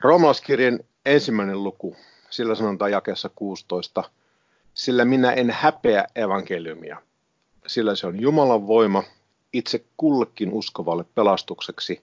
[0.00, 1.96] Roomalaiskirjan ensimmäinen luku,
[2.30, 4.04] sillä sanotaan jakeessa 16,
[4.74, 7.02] sillä minä en häpeä evankeliumia,
[7.66, 9.04] sillä se on Jumalan voima
[9.52, 12.02] itse kullekin uskovalle pelastukseksi,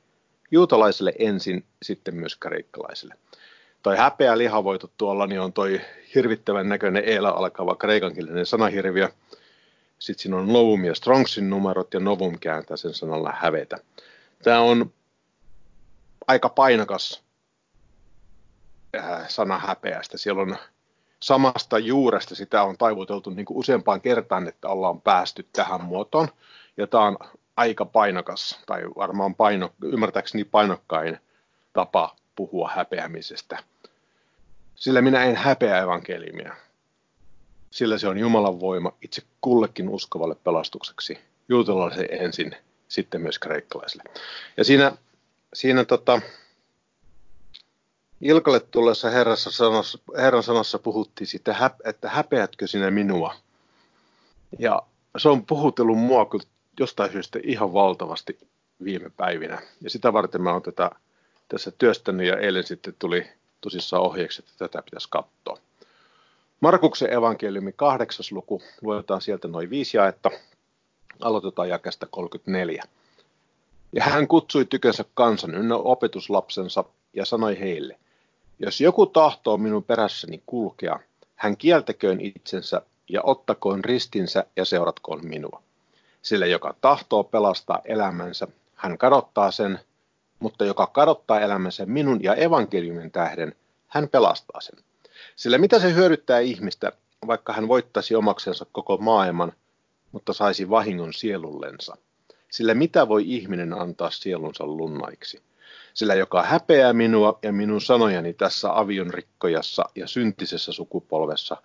[0.52, 3.16] juutalaiselle ensin, sitten myös kreikkalaisille.
[3.84, 5.82] Toi häpeä lihavoitu tuolla niin on toi
[6.16, 9.10] hirvittävän näköinen eela alkava kreikankielinen sanahirviö.
[10.00, 13.78] Sitten siinä on Novum ja Strongsin numerot ja Novum kääntää sen sanalla hävetä.
[14.44, 14.92] Tämä on
[16.28, 17.27] aika painakas
[19.28, 20.18] sana häpeästä.
[20.18, 20.58] Siellä on
[21.20, 26.28] samasta juuresta sitä on taivuteltu niin kuin useampaan kertaan, että ollaan päästy tähän muotoon.
[26.78, 27.18] Ja tämä on
[27.58, 31.20] aika painokas, tai varmaan paino, ymmärtääkseni painokkain
[31.74, 33.64] tapa puhua häpeämisestä.
[34.76, 36.56] Sillä minä en häpeä evankeliumia.
[37.72, 41.20] Sillä se on Jumalan voima itse kullekin uskovalle pelastukseksi.
[41.50, 42.56] Juutalaiselle ensin,
[42.88, 44.04] sitten myös kreikkalaisille.
[44.58, 44.92] Ja siinä,
[45.54, 46.22] siinä tota,
[48.22, 53.36] Ilkalle tullessa Herrassa sanossa, Herran sanassa puhuttiin siitä, että häpeätkö sinä minua.
[54.60, 54.82] Ja
[55.18, 56.28] se on puhutellut mua
[56.80, 58.40] jostain syystä ihan valtavasti
[58.84, 59.62] viime päivinä.
[59.82, 60.92] Ja sitä varten mä oon tätä
[61.48, 63.28] tässä työstänyt ja eilen sitten tuli
[63.62, 65.58] tosissaan ohjeeksi, että tätä pitäisi katsoa.
[66.62, 70.32] Markuksen evankeliumi kahdeksas luku, luetaan sieltä noin viisi jaetta,
[71.22, 72.84] aloitetaan jakesta 34.
[73.94, 78.00] Ja hän kutsui tykönsä kansan ynnä opetuslapsensa ja sanoi heille,
[78.60, 81.00] jos joku tahtoo minun perässäni kulkea,
[81.36, 85.62] hän kieltäköön itsensä ja ottakoon ristinsä ja seuratkoon minua.
[86.22, 89.80] Sillä joka tahtoo pelastaa elämänsä, hän kadottaa sen,
[90.40, 93.56] mutta joka kadottaa elämänsä minun ja evankeliumin tähden,
[93.88, 94.80] hän pelastaa sen.
[95.36, 96.92] Sillä mitä se hyödyttää ihmistä,
[97.28, 99.54] vaikka hän voittaisi omaksensa koko maailman,
[100.12, 101.98] mutta saisi vahingon sielullensa?
[102.52, 105.42] Sillä mitä voi ihminen antaa sielunsa lunnaiksi?
[105.98, 111.58] Sillä joka häpeää minua ja minun sanojani tässä avion rikkojassa ja syntisessä sukupolvessa,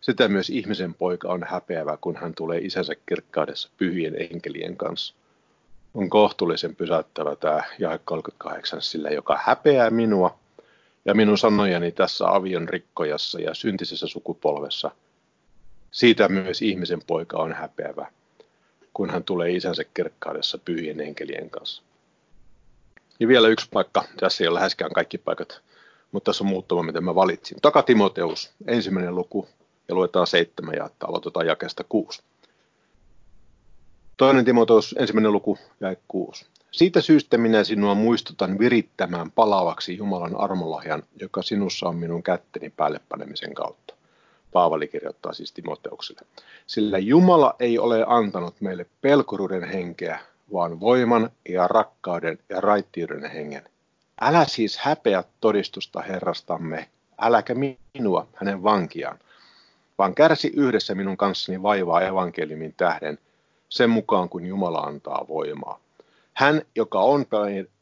[0.00, 5.14] sitä myös ihmisen poika on häpeävä, kun hän tulee isänsä kirkkaudessa pyhien enkelien kanssa.
[5.94, 10.38] On kohtuullisen pysäyttävä tämä jae 38, sillä joka häpeää minua
[11.04, 14.90] ja minun sanojani tässä avion rikkojassa ja syntisessä sukupolvessa,
[15.90, 18.06] siitä myös ihmisen poika on häpeävä,
[18.94, 21.82] kun hän tulee isänsä kirkkaudessa pyhien enkelien kanssa.
[23.22, 25.60] Ja vielä yksi paikka, tässä ei ole läheskään kaikki paikat,
[26.12, 27.58] mutta tässä on muutama, mitä mä valitsin.
[27.62, 29.48] Taka Timoteus, ensimmäinen luku,
[29.88, 32.22] ja luetaan seitsemän ja aloitetaan jakesta kuusi.
[34.16, 36.46] Toinen Timoteus, ensimmäinen luku, ja kuusi.
[36.70, 43.00] Siitä syystä minä sinua muistutan virittämään palavaksi Jumalan armolahjan, joka sinussa on minun kätteni päälle
[43.08, 43.94] panemisen kautta.
[44.52, 46.20] Paavali kirjoittaa siis Timoteukselle.
[46.66, 50.20] Sillä Jumala ei ole antanut meille pelkuruuden henkeä,
[50.52, 53.62] vaan voiman ja rakkauden ja raittiuden hengen.
[54.20, 56.88] Älä siis häpeä todistusta Herrastamme,
[57.20, 57.54] äläkä
[57.94, 59.18] minua, hänen vankiaan,
[59.98, 63.18] vaan kärsi yhdessä minun kanssani vaivaa evankeliumin tähden,
[63.68, 65.78] sen mukaan kuin Jumala antaa voimaa.
[66.34, 67.26] Hän, joka on,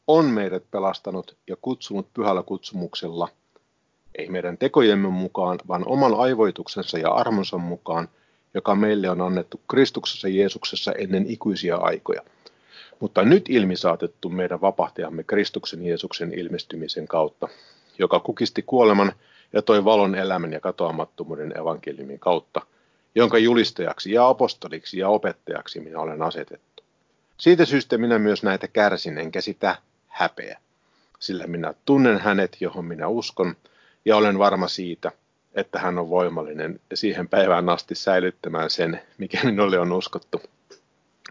[0.07, 3.29] on meidät pelastanut ja kutsunut pyhällä kutsumuksella,
[4.15, 8.09] ei meidän tekojemme mukaan, vaan oman aivoituksensa ja armonsa mukaan,
[8.53, 12.21] joka meille on annettu Kristuksessa Jeesuksessa ennen ikuisia aikoja–
[13.01, 17.47] mutta nyt ilmi saatettu meidän vapahtajamme Kristuksen Jeesuksen ilmestymisen kautta,
[17.99, 19.13] joka kukisti kuoleman
[19.53, 22.61] ja toi valon elämän ja katoamattomuuden evankeliumin kautta,
[23.15, 26.83] jonka julistajaksi ja apostoliksi ja opettajaksi minä olen asetettu.
[27.37, 29.75] Siitä syystä minä myös näitä kärsin, enkä sitä
[30.07, 30.59] häpeä,
[31.19, 33.55] sillä minä tunnen hänet, johon minä uskon,
[34.05, 35.11] ja olen varma siitä,
[35.53, 40.41] että hän on voimallinen siihen päivään asti säilyttämään sen, mikä minulle on uskottu.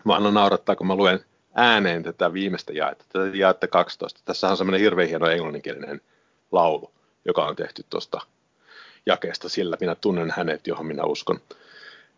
[0.06, 1.20] Vaan naurattaa, kun mä luen
[1.54, 4.20] ääneen tätä viimeistä jaetta, tätä jaetta 12.
[4.24, 6.00] Tässä on semmoinen hirveän hieno englanninkielinen
[6.52, 6.90] laulu,
[7.24, 8.20] joka on tehty tuosta
[9.06, 11.40] jakeesta sillä, minä tunnen hänet, johon minä uskon.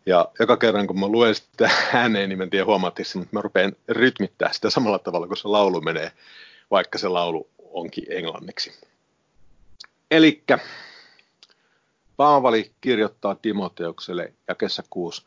[0.05, 3.41] Ja joka kerran, kun mä luen sitä ääneen, niin mä en tiedä huomaatteko, mutta mä
[3.41, 6.11] rupean rytmittää sitä samalla tavalla, kun se laulu menee,
[6.71, 8.71] vaikka se laulu onkin englanniksi.
[10.11, 10.43] Eli
[12.17, 15.25] Paavali kirjoittaa Timoteukselle jakessa 6.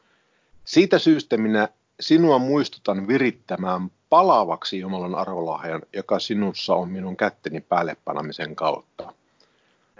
[0.64, 1.68] Siitä syystä minä
[2.00, 9.12] sinua muistutan virittämään palavaksi Jumalan arvolahjan, joka sinussa on minun kätteni päälle panamisen kautta.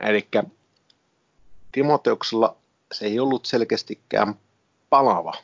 [0.01, 0.29] Eli
[1.73, 2.57] Timoteuksella
[2.93, 4.35] se ei ollut selkeästikään
[4.91, 5.35] palava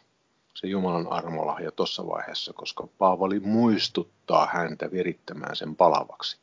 [0.54, 6.38] se Jumalan armolahja tuossa vaiheessa, koska Paavali muistuttaa häntä virittämään sen palavaksi.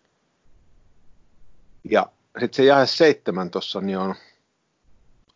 [1.84, 2.06] Ja
[2.40, 4.16] sitten se jae seitsemän tuossa niin on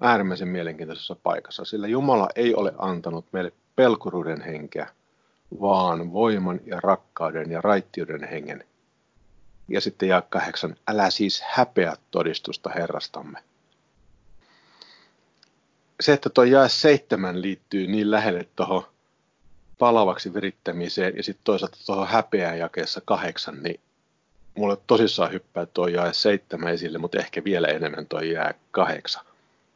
[0.02, 4.90] äärimmäisen mielenkiintoisessa paikassa, sillä Jumala ei ole antanut meille pelkuruuden henkeä,
[5.62, 8.64] vaan voiman ja rakkauden ja raittiuden hengen.
[9.68, 13.40] Ja sitten ja kahdeksan, älä siis häpeä todistusta Herrastamme.
[16.02, 18.84] Se, että tuo jae seitsemän liittyy niin lähelle tuohon
[19.80, 23.80] palavaksi virittämiseen ja sitten toisaalta tuohon häpeään jakeessa kahdeksan, niin
[24.56, 29.26] mulle tosissaan hyppää tuo jae seitsemän esille, mutta ehkä vielä enemmän tuo jää kahdeksan.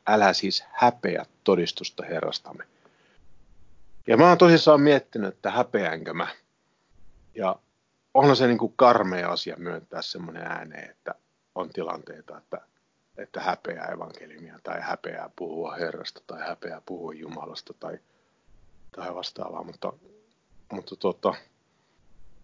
[0.07, 2.63] Älä siis häpeä todistusta Herrastamme.
[4.07, 6.27] Ja mä oon tosissaan miettinyt, että häpeänkö mä.
[7.35, 7.55] Ja
[8.13, 11.15] onhan se niin kuin karmea asia myöntää semmoinen ääneen, että
[11.55, 12.61] on tilanteita, että,
[13.17, 17.99] että häpeää evankeliumia tai häpeää puhua Herrasta tai häpeää puhua Jumalasta tai,
[18.95, 19.93] tai vastaavaa, mutta,
[20.71, 21.33] mutta tota,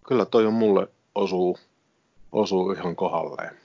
[0.06, 1.58] kyllä toi on mulle osuu,
[2.32, 3.56] osuu ihan kohdalleen.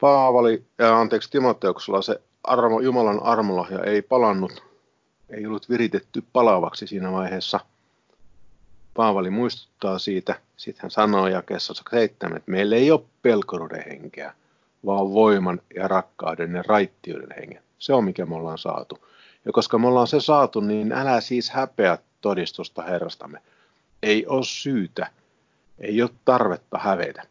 [0.00, 4.73] Paavali, ja anteeksi Timoteuksella se armo, Jumalan armolahja ei palannut,
[5.30, 7.60] ei ollut viritetty palavaksi siinä vaiheessa–
[8.94, 14.34] Paavali muistuttaa siitä, sitten hän sanoo jakeessa 7, että meillä ei ole pelkoruuden henkeä,
[14.86, 17.62] vaan voiman ja rakkauden ja raittiuden hengen.
[17.78, 18.98] Se on mikä me ollaan saatu.
[19.44, 23.42] Ja koska me ollaan se saatu, niin älä siis häpeä todistusta Herrastamme.
[24.02, 25.10] Ei ole syytä,
[25.78, 27.22] ei ole tarvetta hävetä.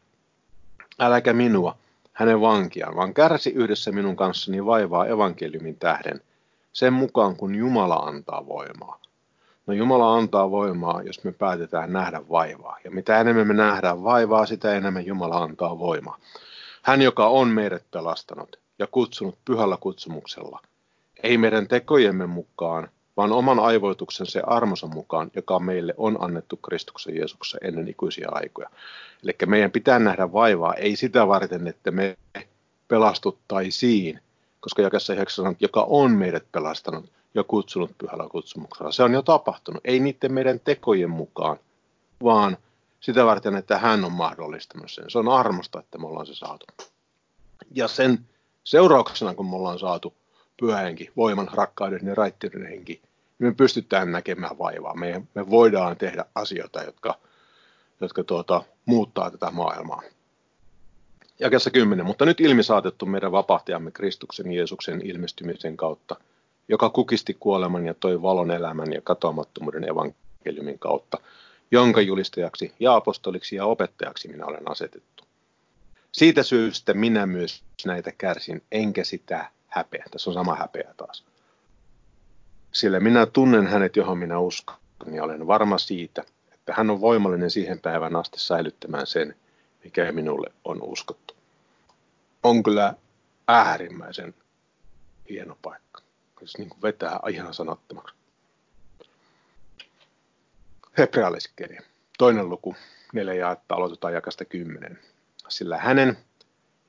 [1.00, 1.78] Äläkä minua,
[2.14, 6.22] hänen vankiaan, vaan kärsi yhdessä minun kanssani vaivaa evankeliumin tähden,
[6.74, 9.00] sen mukaan kun Jumala antaa voimaa.
[9.68, 12.78] No Jumala antaa voimaa, jos me päätetään nähdä vaivaa.
[12.84, 16.18] Ja mitä enemmän me nähdään vaivaa, sitä enemmän Jumala antaa voimaa.
[16.82, 20.60] Hän, joka on meidät pelastanut ja kutsunut pyhällä kutsumuksella,
[21.24, 27.16] ei meidän tekojemme mukaan, vaan oman aivoituksen se armonsa mukaan, joka meille on annettu Kristuksen
[27.16, 28.70] Jeesuksessa ennen ikuisia aikoja.
[29.24, 32.18] Eli meidän pitää nähdä vaivaa, ei sitä varten, että me
[32.88, 34.20] pelastuttaisiin,
[34.64, 38.92] koska jakessa 9 joka on meidät pelastanut ja kutsunut pyhällä kutsumuksella.
[38.92, 41.58] Se on jo tapahtunut, ei niiden meidän tekojen mukaan,
[42.24, 42.58] vaan
[43.00, 45.06] sitä varten, että hän on mahdollistanut sen.
[45.08, 46.66] Se on armosta, että me ollaan se saatu.
[47.72, 48.20] Ja sen
[48.64, 50.14] seurauksena, kun me ollaan saatu
[50.60, 53.02] pyhähenki, voiman, rakkauden ja raittiuden henki,
[53.40, 54.96] niin me pystytään näkemään vaivaa.
[54.96, 57.18] Me, me voidaan tehdä asioita, jotka,
[58.02, 60.02] jotka tuota, muuttaa tätä maailmaa.
[61.44, 62.06] Jakessa 10.
[62.06, 66.16] Mutta nyt ilmi saatettu meidän vapahtajamme Kristuksen Jeesuksen ilmestymisen kautta–
[66.68, 71.18] joka kukisti kuoleman ja toi valon elämän ja katoamattomuuden evankeliumin kautta,
[71.72, 75.24] jonka julistajaksi ja apostoliksi ja opettajaksi minä olen asetettu.
[76.12, 80.06] Siitä syystä minä myös näitä kärsin, enkä sitä häpeä.
[80.12, 81.26] Tässä on sama häpeä taas.
[82.72, 84.76] Sillä minä tunnen hänet, johon minä uskon,
[85.14, 86.24] ja olen varma siitä,
[86.54, 89.36] että hän on voimallinen siihen päivän asti säilyttämään sen,
[89.84, 91.33] mikä minulle on uskottu.
[92.44, 92.94] On kyllä
[93.48, 94.34] äärimmäisen
[95.30, 96.04] hieno paikka
[96.46, 98.16] siis niin kuin vetää ihan sanattomaksi.
[100.98, 101.82] Hebrealaiskirja,
[102.18, 102.76] toinen luku,
[103.14, 105.00] neljä jaetta, aloitetaan jakasta kymmenen.
[105.48, 106.18] Sillä hänen,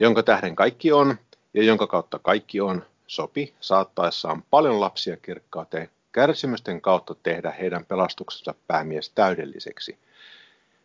[0.01, 1.19] jonka tähden kaikki on
[1.55, 8.55] ja jonka kautta kaikki on, sopi saattaessaan paljon lapsia kirkkaateen kärsimysten kautta tehdä heidän pelastuksensa
[8.67, 9.99] päämies täydelliseksi.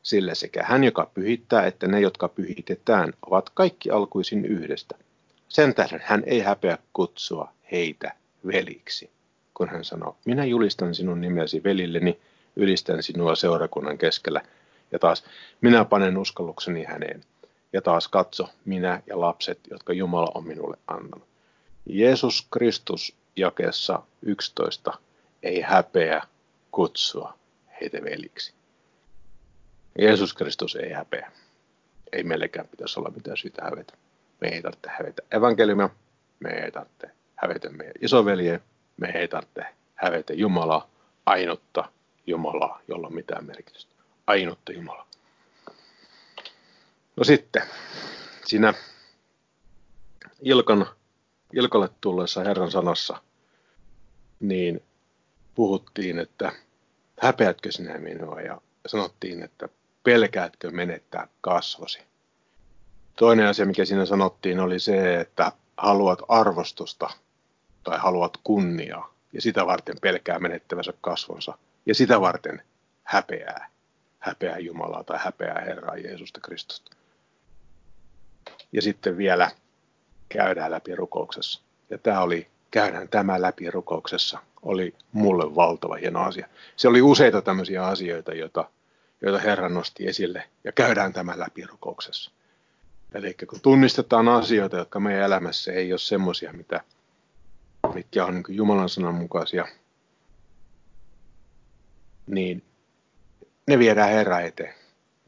[0.03, 4.95] Sillä sekä hän, joka pyhittää, että ne, jotka pyhitetään, ovat kaikki alkuisin yhdestä.
[5.47, 8.13] Sen tähden hän ei häpeä kutsua heitä
[8.47, 9.09] veliksi,
[9.53, 12.19] kun hän sanoo, minä julistan sinun nimesi velilleni,
[12.55, 14.41] ylistän sinua seurakunnan keskellä.
[14.91, 15.23] Ja taas,
[15.61, 17.21] minä panen uskallukseni häneen.
[17.73, 21.27] Ja taas katso, minä ja lapset, jotka Jumala on minulle antanut.
[21.85, 24.93] Jeesus Kristus jakeessa 11
[25.43, 26.21] ei häpeä
[26.71, 27.33] kutsua
[27.81, 28.53] heitä veliksi.
[30.01, 31.31] Jeesus Kristus ei häpeä.
[32.11, 33.93] Ei meillekään pitäisi olla mitään syytä hävetä.
[34.41, 35.89] Me ei tarvitse hävetä evankeliumia,
[36.39, 38.61] me ei tarvitse hävetä meidän isovelje,
[38.97, 39.61] me ei tarvitse
[39.95, 40.89] hävetä Jumalaa,
[41.25, 41.91] ainutta
[42.27, 43.91] Jumalaa, jolla on mitään merkitystä.
[44.27, 45.07] Ainutta Jumalaa.
[47.15, 47.61] No sitten,
[48.45, 48.73] siinä
[50.41, 50.87] Ilkan,
[51.53, 53.21] Ilkalle tulleessa Herran sanassa,
[54.39, 54.83] niin
[55.55, 56.51] puhuttiin, että
[57.21, 59.69] häpeätkö sinä minua, ja sanottiin, että
[60.03, 61.99] pelkäätkö menettää kasvosi.
[63.15, 67.09] Toinen asia, mikä siinä sanottiin, oli se, että haluat arvostusta
[67.83, 72.61] tai haluat kunniaa ja sitä varten pelkää menettävänsä kasvonsa ja sitä varten
[73.03, 73.69] häpeää,
[74.19, 76.91] häpeää Jumalaa tai häpeää Herraa Jeesusta Kristusta.
[78.71, 79.51] Ja sitten vielä
[80.29, 81.61] käydään läpi rukouksessa.
[81.89, 86.47] Ja tämä oli, käydään tämä läpi rukouksessa, oli mulle valtava hieno asia.
[86.75, 88.69] Se oli useita tämmöisiä asioita, joita,
[89.21, 92.31] joita Herra nosti esille, ja käydään tämä läpi rukouksessa.
[93.13, 96.83] Eli kun tunnistetaan asioita, jotka meidän elämässä ei ole semmoisia, mitä,
[97.93, 99.67] mitkä on niin Jumalan sanan mukaisia,
[102.27, 102.63] niin
[103.67, 104.73] ne viedään Herra eteen.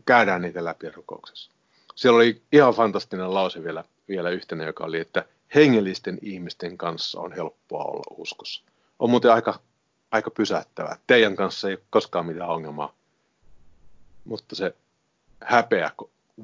[0.05, 1.51] käydään niitä läpi rukouksessa.
[1.95, 7.33] Siellä oli ihan fantastinen lause vielä, vielä yhtenä, joka oli, että hengellisten ihmisten kanssa on
[7.33, 8.63] helppoa olla uskossa.
[9.00, 9.60] On muuten aika,
[10.12, 10.98] aika pysäyttävää.
[11.07, 13.00] Teidän kanssa ei ole koskaan mitään ongelmaa.
[14.25, 14.75] Mutta se
[15.43, 15.91] häpeä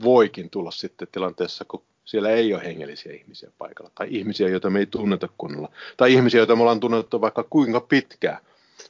[0.04, 3.92] voikin tulla sitten tilanteessa, kun siellä ei ole hengellisiä ihmisiä paikalla.
[3.96, 5.72] Tai ihmisiä, joita me ei tunneta kunnolla.
[5.98, 8.38] Tai ihmisiä, joita me ollaan tunnettu vaikka kuinka pitkään.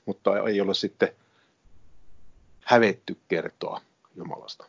[0.06, 1.10] Mutta ei ole sitten
[2.64, 3.82] hävetty kertoa
[4.16, 4.66] Jumalasta.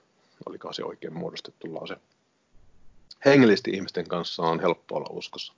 [0.47, 1.97] Oliko se oikein muodostettu lause?
[3.25, 5.53] Hengellisesti ihmisten kanssa on helppo olla uskossa.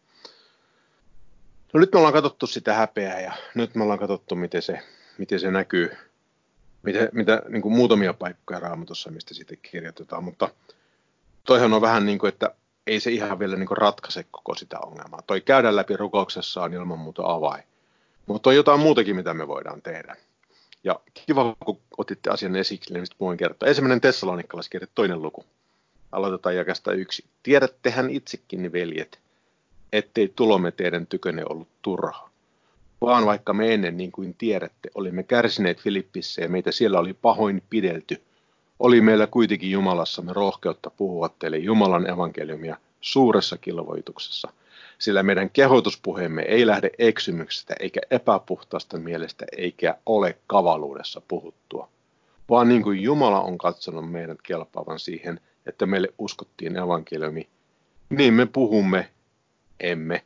[1.73, 4.79] No nyt me ollaan katsottu sitä häpeää ja nyt me ollaan katsottu, miten se,
[5.19, 5.97] miten se näkyy,
[6.83, 10.49] mitä, mitä niin kuin muutamia paikkoja raamatussa, mistä sitten kirjoitetaan, mutta
[11.45, 12.55] toihan on vähän niin kuin, että
[12.87, 15.23] ei se ihan vielä niin kuin ratkaise koko sitä ongelmaa.
[15.23, 17.65] Toi käydä läpi rukouksessa on ilman muuta avain.
[18.27, 20.17] Mutta on jotain muutakin, mitä me voidaan tehdä.
[20.85, 23.69] Ja kiva, kun otitte asian esille, niin voin kertoa.
[23.69, 25.45] Ensimmäinen tessalonikkalaskirja, toinen luku.
[26.13, 27.25] Aloitetaan jakasta yksi.
[27.43, 29.19] Tiedättehän itsekin, veljet,
[29.93, 32.30] ettei tulomme teidän tykönne ollut turha.
[33.01, 37.63] Vaan vaikka me ennen, niin kuin tiedätte, olimme kärsineet Filippissä ja meitä siellä oli pahoin
[37.71, 38.23] pidelty,
[38.79, 44.53] oli meillä kuitenkin Jumalassamme rohkeutta puhua teille Jumalan evankeliumia suuressa kilvoituksessa–
[45.01, 51.89] sillä meidän kehotuspuheemme ei lähde eksymyksestä eikä epäpuhtaasta mielestä eikä ole kavaluudessa puhuttua,
[52.51, 57.49] vaan niin kuin Jumala on katsonut meidät kelpaavan siihen, että meille uskottiin evankeliumi,
[58.11, 59.11] niin me puhumme,
[59.81, 60.25] emme,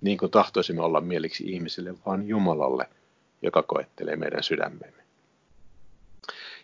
[0.00, 2.88] niin kuin tahtoisimme olla mieliksi ihmisille, vaan Jumalalle,
[3.42, 5.02] joka koettelee meidän sydämemme.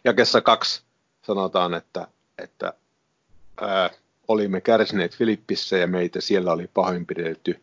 [0.05, 0.83] Jakessa kaksi
[1.23, 2.73] sanotaan, että, että
[3.61, 3.91] ää,
[4.29, 7.61] olimme kärsineet Filippissä ja meitä siellä oli pahoinpidelty,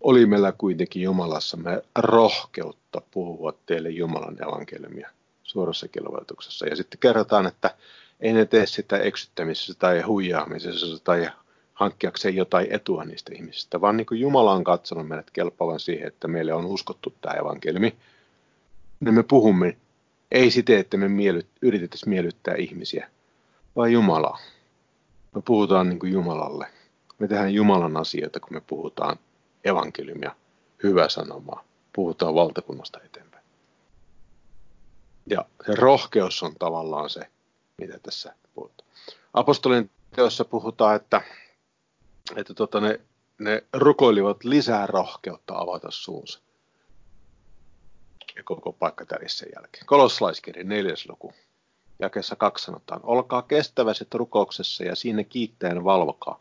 [0.00, 5.10] oli meillä kuitenkin Jumalassamme rohkeutta puhua teille Jumalan evankeliumia
[5.42, 6.66] suorassa kilvoituksessa.
[6.66, 7.74] Ja sitten kerrotaan, että
[8.20, 11.28] ei ne tee sitä eksyttämisessä tai huijaamisessa tai
[11.80, 16.28] hankkiakseen jotain etua niistä ihmisistä, vaan niin kuin Jumala on katsonut meidät kelpaavan siihen, että
[16.28, 17.96] meille on uskottu tämä evankeliumi,
[19.00, 19.76] niin me puhumme
[20.30, 23.10] ei siten, että me miellyt, yritettäisiin miellyttää ihmisiä,
[23.76, 24.38] vaan Jumalaa
[25.34, 26.66] me puhutaan niin kuin Jumalalle.
[27.18, 29.16] Me tehdään Jumalan asioita, kun me puhutaan
[29.64, 30.36] evankeliumia,
[30.82, 33.44] hyvää sanomaa, puhutaan valtakunnasta eteenpäin.
[35.26, 37.20] Ja se rohkeus on tavallaan se,
[37.78, 38.88] mitä tässä puhutaan.
[39.34, 41.22] Apostolin teossa puhutaan, että,
[42.36, 43.00] että tota ne,
[43.38, 46.40] ne rukoilivat lisää rohkeutta avata suunsa.
[48.36, 49.86] Ja koko paikka sen jälkeen.
[49.86, 51.32] Kolossalaiskirja neljäs luku
[52.00, 56.38] jakessa kaksi sanotaan, olkaa kestäväiset rukouksessa ja siinä kiittäen valvokaa.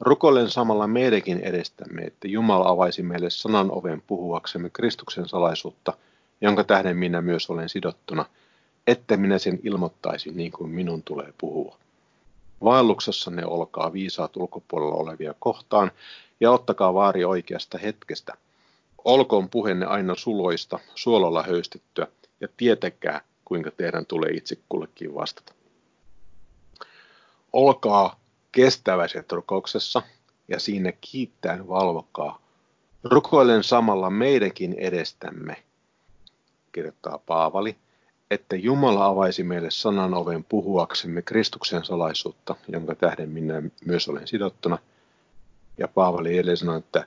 [0.00, 5.92] Rukoilen samalla meidänkin edestämme, että Jumala avaisi meille sanan oven puhuaksemme Kristuksen salaisuutta,
[6.40, 8.24] jonka tähden minä myös olen sidottuna,
[8.86, 11.78] että minä sen ilmoittaisin niin kuin minun tulee puhua.
[12.64, 15.90] Vaelluksessanne olkaa viisaat ulkopuolella olevia kohtaan
[16.40, 18.34] ja ottakaa vaari oikeasta hetkestä.
[19.04, 22.06] Olkoon puheenne aina suloista, suololla höystettyä
[22.40, 25.52] ja tietäkää, kuinka teidän tulee itse kullekin vastata.
[27.52, 28.16] Olkaa
[28.52, 30.02] kestäväiset rukouksessa
[30.48, 32.38] ja siinä kiittäen valvokaa.
[33.04, 35.56] Rukoilen samalla meidänkin edestämme,
[36.72, 37.76] kirjoittaa Paavali,
[38.30, 44.78] että Jumala avaisi meille sanan oven puhuaksemme Kristuksen salaisuutta, jonka tähden minä myös olen sidottuna.
[45.78, 47.04] Ja Paavali edelleen sanoi, että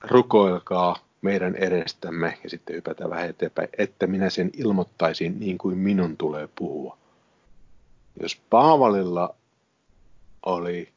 [0.00, 6.16] rukoilkaa meidän edestämme ja sitten hypätä vähän eteenpäin, että minä sen ilmoittaisin niin kuin minun
[6.16, 6.98] tulee puhua.
[8.22, 9.34] Jos Paavalilla
[10.46, 10.92] oli,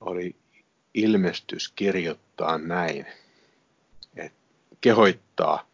[0.00, 0.36] oli
[0.94, 3.06] ilmestys kirjoittaa näin,
[4.16, 4.38] että
[4.80, 5.71] kehoittaa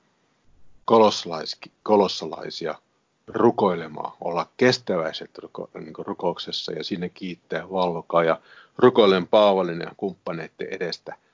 [1.83, 2.75] kolossalaisia
[3.27, 8.41] rukoilemaan, olla kestäväiset ruko, niin rukouksessa ja sinne kiittää valvokaa ja
[8.79, 11.15] rukoilen Paavalin ja kumppaneiden edestä–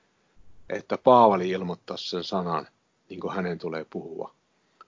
[0.69, 2.67] että Paavali ilmoittaa sen sanan,
[3.09, 4.33] niin kuin hänen tulee puhua,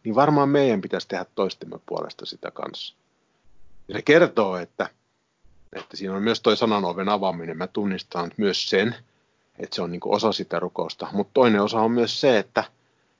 [0.03, 2.95] niin varmaan meidän pitäisi tehdä toistemme puolesta sitä kanssa.
[3.87, 4.89] Ja se kertoo, että,
[5.73, 7.57] että siinä on myös toi sanan oven avaaminen.
[7.57, 8.95] Mä tunnistan myös sen,
[9.59, 11.07] että se on niin osa sitä rukousta.
[11.11, 12.63] Mutta toinen osa on myös se, että,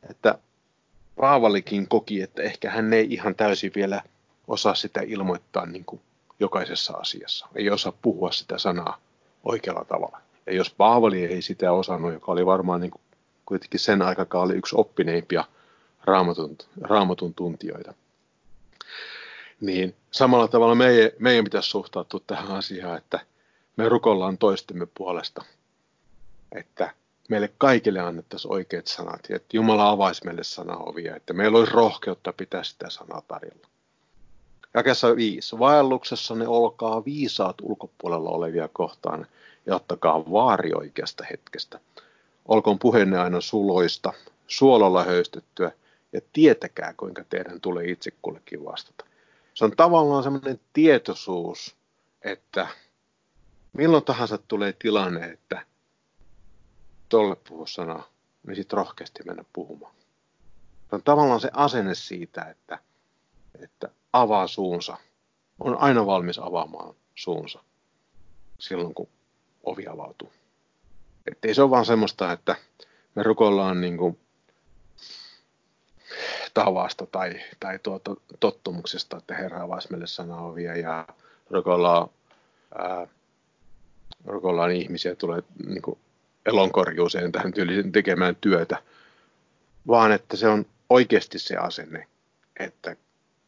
[0.10, 0.39] että
[1.18, 4.02] Paavalikin koki, että ehkä hän ei ihan täysin vielä
[4.48, 6.02] osaa sitä ilmoittaa niin kuin
[6.40, 7.48] jokaisessa asiassa.
[7.56, 8.98] Ei osaa puhua sitä sanaa
[9.44, 10.22] oikealla tavalla.
[10.46, 13.02] Ja jos Paavali ei sitä osannut, joka oli varmaan niin kuin,
[13.46, 15.46] kuitenkin sen aikakaan oli yksi oppineimpia
[16.06, 17.94] raamatun, raamatun tuntijoita,
[19.62, 23.20] niin samalla tavalla meidän, meidän pitäisi suhtautua tähän asiaan, että
[23.78, 25.44] me rukollaan toistemme puolesta,
[26.52, 26.94] että
[27.28, 32.34] meille kaikille annettaisiin oikeat sanat ja että Jumala avaisi meille sanaovia, että meillä olisi rohkeutta
[32.34, 33.68] pitää sitä sanaa tarjolla.
[34.74, 35.60] Jakessa viisi.
[35.60, 39.28] Vaelluksessa ne olkaa viisaat ulkopuolella olevia kohtaan
[39.66, 41.80] ja ottakaa vaari oikeasta hetkestä.
[42.46, 44.14] Olkoon puheenne aina suloista,
[44.48, 45.72] suolalla höystettyä
[46.14, 49.06] ja tietäkää, kuinka teidän tulee itse kullekin vastata.
[49.54, 51.76] Se on tavallaan semmoinen tietoisuus,
[52.22, 52.68] että
[53.74, 55.66] milloin tahansa tulee tilanne, että
[57.10, 58.08] tolle puhu sanaa,
[58.48, 59.96] niin sitten rohkeasti mennä puhumaan.
[60.90, 62.80] Se on tavallaan se asenne siitä, että,
[63.60, 64.98] että avaa suunsa.
[65.60, 67.64] On aina valmis avaamaan suunsa
[68.60, 69.10] silloin, kun
[69.64, 70.34] ovi avautuu.
[71.32, 72.56] Että ei se ole vaan semmoista, että
[73.16, 74.20] me rukoillaan niin kuin
[76.54, 81.08] tavasta tai, tai tuota, tottumuksesta, että Herra avaisi meille sanaovia ja
[81.50, 82.10] rukoillaan,
[82.78, 83.08] ää,
[84.26, 86.00] rukoillaan ihmisiä tulee niin kuin
[86.48, 88.77] elonkorjuuseen tähän tyyliin tekemään työtä,
[89.88, 92.08] vaan että se on oikeasti se asenne,
[92.60, 92.96] että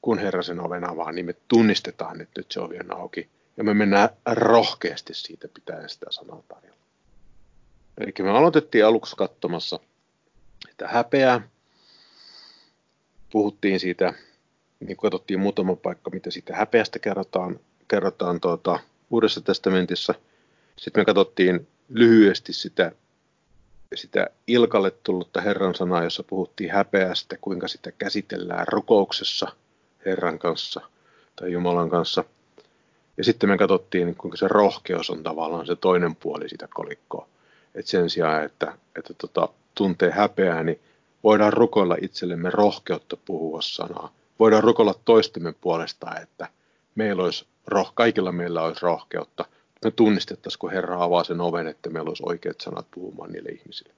[0.02, 3.64] kun Herra sen oven avaa, niin me tunnistetaan, että nyt se ovi on auki ja
[3.64, 6.80] me mennään rohkeasti siitä pitäen sitä sanaa tarjolla.
[7.98, 9.80] Eli me aloitettiin aluksi katsomassa
[10.70, 11.42] että häpeää.
[13.32, 14.14] Puhuttiin siitä,
[14.80, 18.80] niin katsottiin muutama paikka, mitä siitä häpeästä kerrotaan, kerrotaan tuota,
[19.10, 20.14] Uudessa testamentissa.
[20.76, 22.92] Sitten me katsottiin lyhyesti sitä,
[23.96, 29.48] sitä Ilkalle tullutta Herran sanaa, jossa puhuttiin häpeästä, kuinka sitä käsitellään rukouksessa
[30.06, 30.82] Herran kanssa
[31.36, 32.24] tai Jumalan kanssa.
[33.18, 37.28] Ja sitten me katsottiin, kuinka se rohkeus on tavallaan se toinen puoli sitä kolikkoa.
[37.76, 40.80] Et sen sijaan, että, että tota, tuntee häpeää, niin
[41.24, 44.14] voidaan rukoilla itsellemme rohkeutta puhua sanaa.
[44.40, 46.48] Voidaan rukoilla toistemme puolesta, että
[46.96, 47.46] meillä olisi
[47.94, 49.46] kaikilla meillä olisi rohkeutta.
[49.86, 53.94] Me tunnistettaisiin, kun Herra avaa sen oven, että meillä olisi oikeat sanat puhumaan niille ihmisille.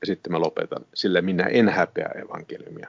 [0.00, 0.86] Ja sitten mä lopetan.
[0.94, 2.88] Sillä minä en häpeä evankeliumia.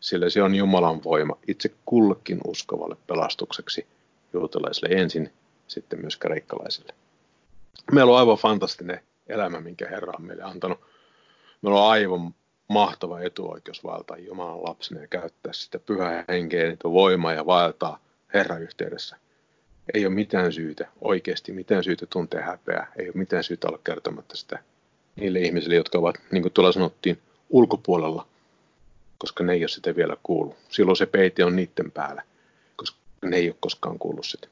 [0.00, 3.86] Sillä se on Jumalan voima itse kullekin uskovalle pelastukseksi
[4.32, 5.32] juutalaisille ensin,
[5.66, 6.94] sitten myös kreikkalaisille.
[7.92, 10.80] Meillä on aivan fantastinen elämä, minkä Herra on meille antanut.
[11.62, 12.34] Meillä on aivan
[12.68, 18.00] mahtava etuoikeus vaeltaa Jumalan lapsena ja käyttää sitä pyhää henkeä, niitä voimaa ja vaeltaa
[18.34, 19.16] Herran yhteydessä.
[19.94, 22.92] Ei ole mitään syytä, oikeasti mitään syytä tuntea häpeää.
[22.96, 24.58] Ei ole mitään syytä olla kertomatta sitä
[25.16, 27.18] niille ihmisille, jotka ovat, niin kuin tuolla sanottiin,
[27.50, 28.26] ulkopuolella,
[29.18, 30.56] koska ne ei ole sitä vielä kuullut.
[30.68, 32.22] Silloin se peite on niiden päällä,
[32.76, 34.48] koska ne ei ole koskaan kuullut sitä.